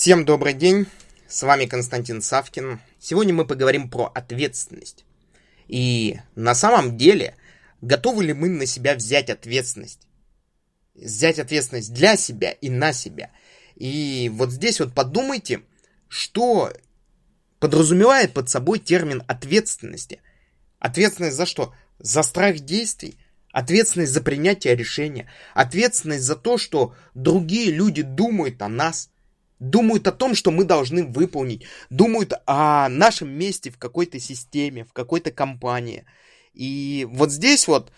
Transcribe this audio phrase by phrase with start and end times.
[0.00, 0.86] Всем добрый день,
[1.26, 2.78] с вами Константин Савкин.
[3.00, 5.04] Сегодня мы поговорим про ответственность.
[5.66, 7.34] И на самом деле,
[7.80, 10.06] готовы ли мы на себя взять ответственность?
[10.94, 13.32] Взять ответственность для себя и на себя.
[13.74, 15.62] И вот здесь вот подумайте,
[16.06, 16.72] что
[17.58, 20.22] подразумевает под собой термин ответственности.
[20.78, 21.74] Ответственность за что?
[21.98, 23.18] За страх действий,
[23.50, 29.10] ответственность за принятие решения, ответственность за то, что другие люди думают о нас–
[29.58, 34.92] думают о том, что мы должны выполнить, думают о нашем месте в какой-то системе, в
[34.92, 36.04] какой-то компании.
[36.54, 37.92] И вот здесь вот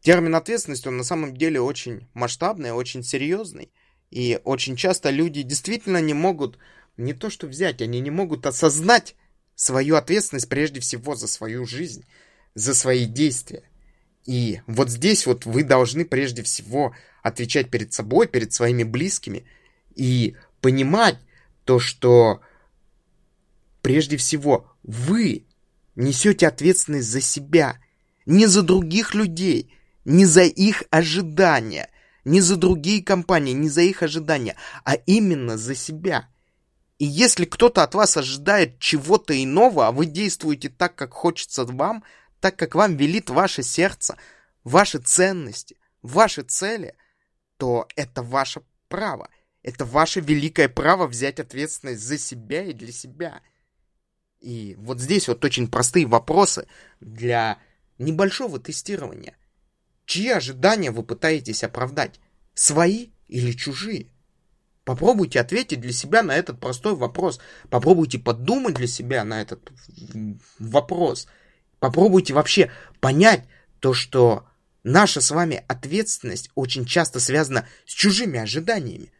[0.00, 3.70] термин ответственность, он на самом деле очень масштабный, очень серьезный.
[4.10, 6.58] И очень часто люди действительно не могут
[6.96, 9.16] не то что взять, они не могут осознать
[9.54, 12.06] свою ответственность прежде всего за свою жизнь,
[12.54, 13.64] за свои действия.
[14.26, 19.44] И вот здесь вот вы должны прежде всего отвечать перед собой, перед своими близкими
[19.94, 21.18] и понимать
[21.64, 22.40] то, что
[23.82, 25.46] прежде всего вы
[25.94, 27.78] несете ответственность за себя,
[28.24, 31.90] не за других людей, не за их ожидания,
[32.24, 36.28] не за другие компании, не за их ожидания, а именно за себя.
[36.98, 42.04] И если кто-то от вас ожидает чего-то иного, а вы действуете так, как хочется вам,
[42.40, 44.16] так, как вам велит ваше сердце,
[44.64, 46.94] ваши ценности, ваши цели,
[47.58, 49.28] то это ваше право.
[49.66, 53.40] Это ваше великое право взять ответственность за себя и для себя.
[54.38, 56.68] И вот здесь вот очень простые вопросы
[57.00, 57.58] для
[57.98, 59.36] небольшого тестирования.
[60.04, 62.20] Чьи ожидания вы пытаетесь оправдать?
[62.54, 64.12] Свои или чужие?
[64.84, 67.40] Попробуйте ответить для себя на этот простой вопрос.
[67.68, 69.72] Попробуйте подумать для себя на этот
[70.60, 71.26] вопрос.
[71.80, 72.70] Попробуйте вообще
[73.00, 73.42] понять
[73.80, 74.46] то, что
[74.84, 79.10] наша с вами ответственность очень часто связана с чужими ожиданиями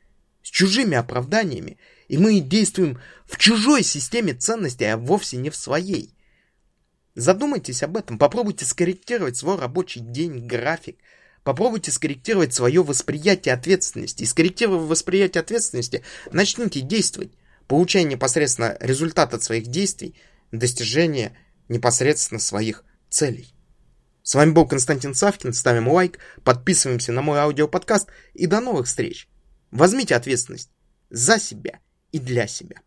[0.46, 6.14] с чужими оправданиями, и мы действуем в чужой системе ценностей, а вовсе не в своей.
[7.16, 10.98] Задумайтесь об этом, попробуйте скорректировать свой рабочий день, график,
[11.42, 14.22] попробуйте скорректировать свое восприятие ответственности.
[14.22, 17.32] И скорректировав восприятие ответственности, начните действовать,
[17.66, 20.14] получая непосредственно результат от своих действий,
[20.52, 21.36] достижение
[21.68, 23.52] непосредственно своих целей.
[24.22, 29.28] С вами был Константин Савкин, ставим лайк, подписываемся на мой аудиоподкаст и до новых встреч!
[29.70, 30.70] Возьмите ответственность
[31.10, 31.80] за себя
[32.12, 32.80] и для себя.